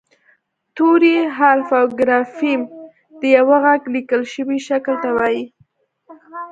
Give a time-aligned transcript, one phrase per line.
[0.75, 2.61] توری حرف او ګرافیم
[3.19, 5.43] د یوه غږ لیکل شوي شکل ته وايي